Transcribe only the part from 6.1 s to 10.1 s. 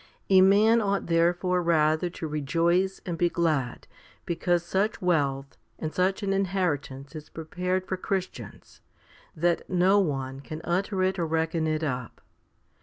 an inheritance is prepared for Christians, that no